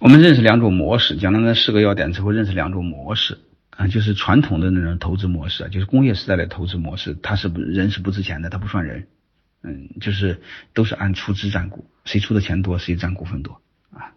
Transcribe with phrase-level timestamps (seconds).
[0.00, 9.08] 我们认识两种模式，讲了那四个要点之后，认识两种模式啊，就是传统的那种投资模式，就是工业时代的投资模式，它是不人是不值钱的，它不算人，
[9.62, 10.40] 嗯，就是
[10.72, 13.60] 都是按出资占股，谁出的钱多，谁占股份多
[13.92, 14.12] 啊。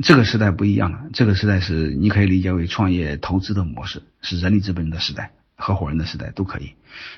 [0.00, 5.32] 这个时代不一样了，这个时代是你可以理解为创业投资的模式，是人力资本的时代。
[5.56, 6.72] 合伙人的时代都可以，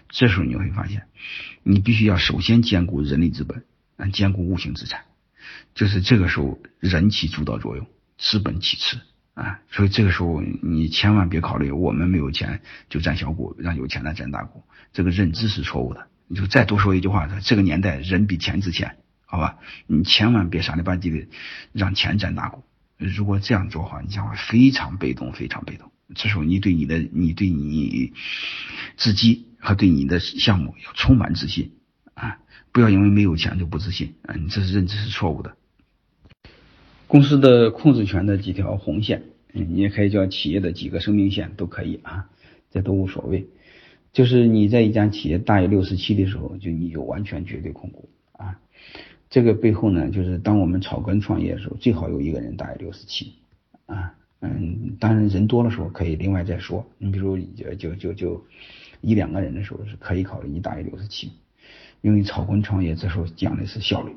[0.09, 1.02] 这时候你会发现，
[1.62, 3.62] 你必须要首先兼顾人力资本，
[3.96, 5.02] 啊，兼顾无形资产，
[5.74, 7.86] 就是这个时候人起主导作用，
[8.18, 9.00] 资本其次
[9.34, 16.09] 啊，所以这个时候你千万别考虑我们没有钱就占小股，让有钱的占大股，这个认知是错误的。
[16.28, 19.59] 你就再多说一句话，这个年代人比钱值钱，好吧？
[19.86, 21.28] 你千万别傻里吧唧的
[21.72, 22.62] 让钱占大股，
[22.97, 25.91] 如果这样做的话，你将会非常被动，非常被动。
[26.14, 28.12] 这时候，你对你的、你对你
[28.97, 31.72] 自己和对你的项目要充满自信
[32.12, 32.38] 啊！
[32.73, 34.35] 不要因为没有钱就不自信啊！
[34.35, 35.55] 你这是认知是错误的。
[37.07, 39.23] 公司的控制权的几条红线，
[39.53, 42.31] 你也可以叫企业的几个生命线都可以啊，
[42.70, 43.47] 这都无所谓。
[44.14, 48.59] 就是你在一家企业大于六十七的时候，就你有完全绝对控股啊。
[49.29, 53.34] 这个背后呢，就是当我们草根创业的时候，最好有一个人大于六十七
[53.84, 54.14] 啊。
[54.41, 56.84] 嗯，当然人多的时候可以另外再说。
[56.98, 58.45] 你比如就就就就
[59.03, 61.31] 一两个人的时候是可以考虑你大于六十七，
[62.03, 64.14] 因为草根创业这时候讲的是效率，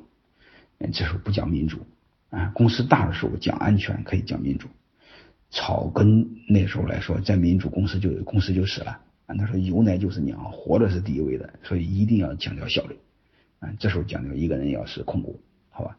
[0.80, 1.86] 嗯，这时候不讲民主
[2.32, 2.52] 啊。
[2.54, 4.68] 公司大的时候讲安全，可以讲民主。
[5.52, 9.36] 草根那时候来说，在民主公司就公司就死了啊。
[9.36, 12.98] 他说有奶就是娘，活着是第一位的，所以一定要强调效率
[13.60, 13.72] 啊。
[13.80, 15.96] 这时候讲究一个人要是控股，好吧？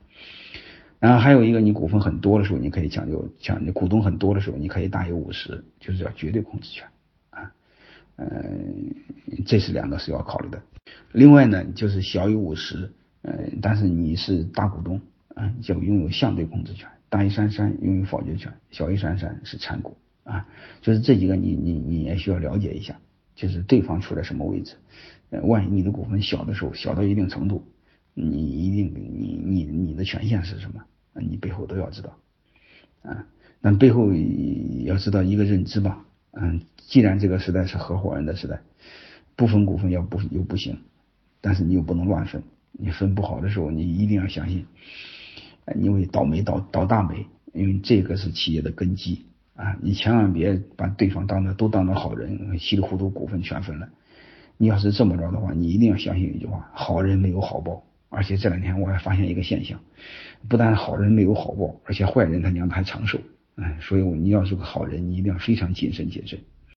[0.99, 6.87] 然后还有一个，你股份很多的时候，你可以讲究讲你股东很多的时候，你可以大于五十，就是叫绝对控制权。
[8.17, 8.95] 嗯，
[9.45, 10.63] 这是两个是要考虑的。
[11.13, 12.93] 另外呢，就是小于五十，
[13.23, 15.01] 嗯，但是你是大股东，
[15.35, 16.89] 啊，就拥有相对控制权。
[17.09, 20.49] 大于三三拥有否决权，小于三三是参股啊。
[20.81, 22.99] 就是这几个你你你也需要了解一下，
[23.35, 24.75] 就是对方处在什么位置。
[25.31, 27.65] 呃，万一你的股份小的时候，小到一定程度。
[28.15, 30.83] 你一定，你你你的权限是什么？
[31.15, 32.17] 你背后都要知道
[33.03, 33.27] 啊。
[33.61, 34.11] 那背后
[34.85, 36.05] 要知道一个认知吧。
[36.39, 38.61] 嗯，既然这个时代是合伙人的时代，
[39.35, 40.79] 不分股份要不又不行，
[41.41, 42.43] 但是你又不能乱分。
[42.79, 44.67] 你分不好的时候，你一定要相信，
[45.75, 47.25] 你会倒霉倒倒大霉，
[47.55, 49.25] 因为这个是企业的根基
[49.55, 49.79] 啊。
[49.81, 53.89] 你千万别把对方当的都当成好人，稀里糊涂股份全分了。
[54.59, 57.83] 你要是这么着的话，你一定要相信一句话：好人没有好报。
[58.09, 59.81] 而且这两天我还发现一个现象，
[60.49, 63.19] 不但好人没有好报，而且坏人他娘的还长寿。
[63.57, 66.39] 哎，所以我你要是个好人，你一定要非常谨慎谨慎。